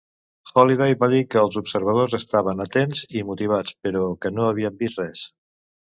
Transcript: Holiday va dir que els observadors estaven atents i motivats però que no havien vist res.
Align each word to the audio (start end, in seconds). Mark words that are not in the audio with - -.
Holiday 0.59 0.93
va 1.01 1.09
dir 1.11 1.19
que 1.33 1.39
els 1.41 1.57
observadors 1.61 2.17
estaven 2.19 2.65
atents 2.67 3.03
i 3.19 3.23
motivats 3.29 3.77
però 3.89 4.03
que 4.25 4.33
no 4.39 4.47
havien 4.49 4.81
vist 4.81 5.03
res. 5.03 5.23